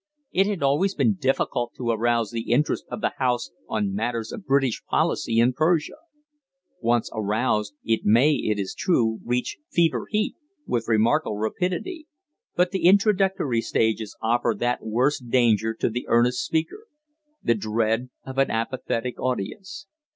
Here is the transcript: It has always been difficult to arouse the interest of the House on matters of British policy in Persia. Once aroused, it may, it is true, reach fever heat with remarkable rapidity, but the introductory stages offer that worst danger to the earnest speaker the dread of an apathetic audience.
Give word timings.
It 0.31 0.47
has 0.47 0.63
always 0.63 0.95
been 0.95 1.13
difficult 1.13 1.73
to 1.75 1.91
arouse 1.91 2.31
the 2.31 2.49
interest 2.51 2.85
of 2.89 3.01
the 3.01 3.13
House 3.19 3.51
on 3.69 3.93
matters 3.93 4.31
of 4.31 4.47
British 4.47 4.81
policy 4.89 5.37
in 5.39 5.53
Persia. 5.53 5.93
Once 6.79 7.11
aroused, 7.13 7.75
it 7.83 7.99
may, 8.03 8.31
it 8.33 8.57
is 8.57 8.73
true, 8.73 9.19
reach 9.23 9.59
fever 9.69 10.07
heat 10.09 10.33
with 10.65 10.87
remarkable 10.87 11.37
rapidity, 11.37 12.07
but 12.55 12.71
the 12.71 12.85
introductory 12.85 13.61
stages 13.61 14.17
offer 14.23 14.55
that 14.57 14.83
worst 14.83 15.29
danger 15.29 15.71
to 15.75 15.87
the 15.87 16.07
earnest 16.07 16.43
speaker 16.43 16.87
the 17.43 17.53
dread 17.53 18.09
of 18.25 18.39
an 18.39 18.49
apathetic 18.49 19.19
audience. 19.19 19.85